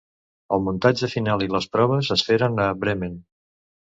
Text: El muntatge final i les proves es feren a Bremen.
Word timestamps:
El 0.55 0.61
muntatge 0.67 1.09
final 1.15 1.43
i 1.47 1.49
les 1.57 1.67
proves 1.77 2.11
es 2.17 2.25
feren 2.29 2.57
a 2.63 2.65
Bremen. 2.85 3.21